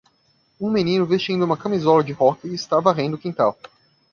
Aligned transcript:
Um 0.59 0.71
menino 0.71 1.05
vestindo 1.05 1.45
uma 1.45 1.55
camisola 1.55 2.03
de 2.03 2.11
hóquei 2.17 2.55
está 2.55 2.79
varrendo 2.81 3.17
o 3.17 3.19
quintal. 3.19 3.55